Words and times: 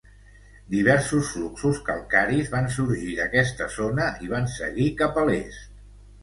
Diversos 0.75 1.27
fluxos 1.33 1.81
calcaris 1.89 2.49
van 2.53 2.69
sorgir 2.77 3.11
d'aquesta 3.19 3.69
zona 3.75 4.09
i 4.25 4.31
van 4.33 4.49
seguir 4.55 4.89
cap 5.05 5.21
a 5.25 5.29
l'est. 5.31 5.71